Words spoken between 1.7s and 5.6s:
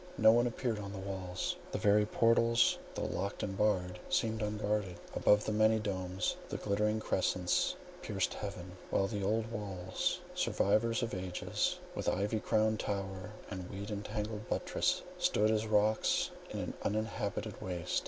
the very portals, though locked and barred, seemed unguarded; above, the